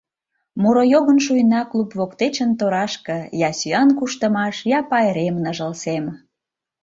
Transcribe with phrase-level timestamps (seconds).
[0.61, 3.17] Муро йогын шуйна Клуб воктечын торашке:
[3.47, 6.05] Я сӱан куштымаш, Я пайрем ныжыл сем.